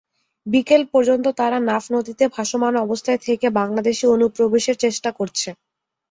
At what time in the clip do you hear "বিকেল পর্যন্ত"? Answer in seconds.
0.45-1.25